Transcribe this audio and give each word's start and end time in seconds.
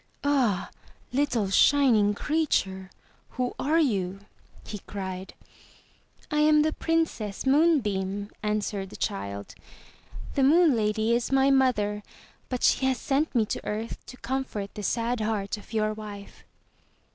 "Ah, 0.23 0.71
little 1.13 1.51
shining 1.51 2.15
creature, 2.15 2.89
who 3.37 3.53
are 3.59 3.77
you?" 3.79 4.21
he 4.65 4.79
cried. 4.87 5.35
"I 6.31 6.39
am 6.39 6.63
the 6.63 6.73
Princess 6.73 7.45
Moonbeam," 7.45 8.31
answered 8.41 8.89
the 8.89 8.95
child. 8.95 9.53
"The 10.33 10.41
Moon 10.41 10.75
Lady 10.75 11.13
is 11.13 11.31
my 11.31 11.51
mother, 11.51 12.01
but 12.49 12.63
she 12.63 12.87
has 12.87 12.97
sent 12.97 13.35
me 13.35 13.45
to 13.45 13.63
earth 13.63 14.03
to 14.07 14.17
comfort 14.17 14.73
the 14.73 14.81
sad 14.81 15.19
heart 15.19 15.55
of 15.55 15.71
your 15.71 15.93
wife." 15.93 16.45